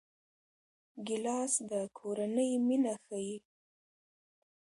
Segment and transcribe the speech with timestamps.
[1.07, 3.35] ګیلاس د کورنۍ مینه ښيي.